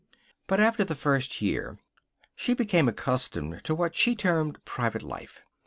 But 0.47 0.59
after 0.59 0.83
the 0.83 0.95
first 0.95 1.43
year 1.43 1.77
she 2.35 2.55
became 2.55 2.87
accustomed 2.87 3.63
to 3.65 3.75
what 3.75 3.95
she 3.95 4.15
termed 4.15 4.65
private 4.65 5.03
life. 5.03 5.43